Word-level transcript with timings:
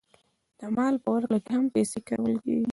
د 0.59 0.61
مال 0.75 0.95
په 1.03 1.09
ورکړه 1.15 1.39
کې 1.45 1.51
هم 1.57 1.65
پیسې 1.75 1.99
کارول 2.07 2.35
کېږي 2.43 2.69